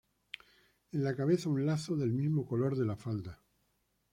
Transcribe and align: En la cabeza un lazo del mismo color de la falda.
En 0.93 1.03
la 1.03 1.15
cabeza 1.15 1.47
un 1.47 1.63
lazo 1.63 1.95
del 1.95 2.11
mismo 2.11 2.43
color 2.47 2.75
de 2.75 2.85
la 2.87 2.95
falda. 2.97 3.39